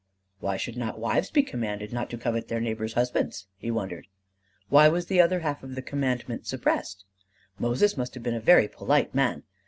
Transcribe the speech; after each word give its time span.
Why 0.39 0.57
should 0.57 0.77
not 0.77 0.97
wives 0.97 1.29
be 1.29 1.43
commanded 1.43 1.93
not 1.93 2.09
to 2.09 2.17
covet 2.17 2.47
their 2.47 2.59
neighbors' 2.59 2.93
husbands? 2.95 3.45
he 3.59 3.69
wondered. 3.69 4.07
Why 4.67 4.87
was 4.89 5.05
the 5.05 5.21
other 5.21 5.41
half 5.41 5.61
of 5.61 5.75
the 5.75 5.83
Commandment 5.83 6.47
suppressed? 6.47 7.05
Moses 7.59 7.95
must 7.97 8.15
have 8.15 8.23
been 8.23 8.33
a 8.33 8.39
very 8.39 8.67
polite 8.67 9.13
man! 9.13 9.43